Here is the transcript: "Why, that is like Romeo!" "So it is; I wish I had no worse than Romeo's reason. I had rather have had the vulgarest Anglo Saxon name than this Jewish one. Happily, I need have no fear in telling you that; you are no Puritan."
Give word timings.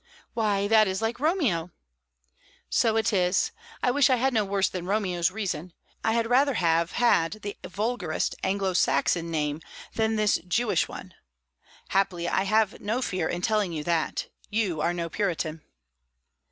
"Why, 0.33 0.67
that 0.67 0.87
is 0.87 0.99
like 0.99 1.19
Romeo!" 1.19 1.69
"So 2.71 2.97
it 2.97 3.13
is; 3.13 3.51
I 3.83 3.91
wish 3.91 4.09
I 4.09 4.15
had 4.15 4.33
no 4.33 4.43
worse 4.43 4.67
than 4.67 4.87
Romeo's 4.87 5.29
reason. 5.29 5.73
I 6.03 6.13
had 6.13 6.25
rather 6.25 6.55
have 6.55 6.93
had 6.93 7.33
the 7.43 7.55
vulgarest 7.63 8.33
Anglo 8.43 8.73
Saxon 8.73 9.29
name 9.29 9.61
than 9.93 10.15
this 10.15 10.39
Jewish 10.47 10.87
one. 10.87 11.13
Happily, 11.89 12.27
I 12.27 12.39
need 12.39 12.45
have 12.47 12.81
no 12.81 13.03
fear 13.03 13.29
in 13.29 13.43
telling 13.43 13.73
you 13.73 13.83
that; 13.83 14.25
you 14.49 14.81
are 14.81 14.91
no 14.91 15.07
Puritan." 15.07 15.61